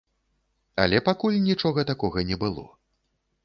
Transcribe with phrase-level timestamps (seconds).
[0.83, 2.67] Але пакуль нічога такога не было.